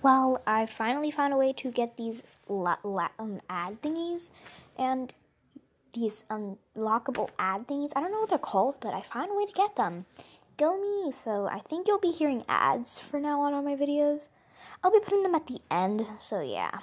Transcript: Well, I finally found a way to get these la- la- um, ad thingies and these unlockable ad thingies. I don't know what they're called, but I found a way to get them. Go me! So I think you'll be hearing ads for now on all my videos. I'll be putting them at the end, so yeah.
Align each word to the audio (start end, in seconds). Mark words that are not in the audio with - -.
Well, 0.00 0.40
I 0.46 0.66
finally 0.66 1.10
found 1.10 1.32
a 1.34 1.36
way 1.36 1.52
to 1.54 1.72
get 1.72 1.96
these 1.96 2.22
la- 2.48 2.78
la- 2.84 3.08
um, 3.18 3.40
ad 3.50 3.82
thingies 3.82 4.30
and 4.78 5.12
these 5.92 6.24
unlockable 6.30 7.30
ad 7.38 7.66
thingies. 7.66 7.92
I 7.96 8.00
don't 8.00 8.12
know 8.12 8.20
what 8.20 8.28
they're 8.28 8.38
called, 8.38 8.76
but 8.80 8.94
I 8.94 9.02
found 9.02 9.30
a 9.30 9.34
way 9.34 9.46
to 9.46 9.52
get 9.52 9.74
them. 9.74 10.06
Go 10.56 10.76
me! 10.80 11.10
So 11.10 11.48
I 11.50 11.58
think 11.58 11.88
you'll 11.88 11.98
be 11.98 12.10
hearing 12.12 12.44
ads 12.48 12.98
for 12.98 13.18
now 13.18 13.40
on 13.40 13.54
all 13.54 13.62
my 13.62 13.74
videos. 13.74 14.28
I'll 14.82 14.92
be 14.92 15.00
putting 15.00 15.24
them 15.24 15.34
at 15.34 15.48
the 15.48 15.60
end, 15.70 16.06
so 16.18 16.40
yeah. 16.40 16.78